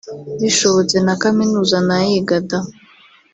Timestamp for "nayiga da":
1.87-2.59